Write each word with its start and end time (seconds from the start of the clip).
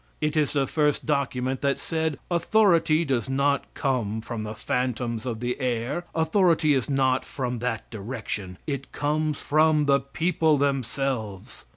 It 0.19 0.35
is 0.35 0.53
the 0.53 0.65
first 0.65 1.05
document 1.05 1.61
that 1.61 1.77
said 1.77 2.17
authority 2.31 3.05
does 3.05 3.29
not 3.29 3.71
come 3.75 4.19
from 4.19 4.41
the 4.41 4.55
phantoms 4.55 5.27
of 5.27 5.41
the 5.41 5.59
air; 5.59 6.05
authority 6.15 6.73
is 6.73 6.89
not 6.89 7.23
from 7.23 7.59
that 7.59 7.87
direction; 7.91 8.57
it 8.65 8.91
comes 8.91 9.37
from 9.39 9.85
the 9.85 9.99
people 9.99 10.57
themselves. 10.57 11.65